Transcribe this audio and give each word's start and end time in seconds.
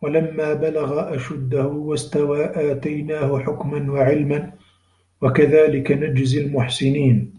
وَلَمّا 0.00 0.54
بَلَغَ 0.54 1.14
أَشُدَّهُ 1.16 1.66
وَاستَوى 1.66 2.44
آتَيناهُ 2.72 3.38
حُكمًا 3.38 3.92
وَعِلمًا 3.92 4.52
وَكَذلِكَ 5.22 5.92
نَجزِي 5.92 6.46
المُحسِنينَ 6.46 7.34